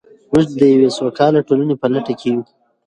موږ 0.31 0.47
د 0.59 0.61
یوې 0.73 0.89
سوکاله 0.97 1.39
ټولنې 1.47 1.75
په 1.81 1.87
لټه 1.93 2.13
کې 2.19 2.27
یو. 2.33 2.41